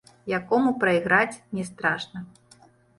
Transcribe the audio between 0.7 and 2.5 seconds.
прайграць не страшна.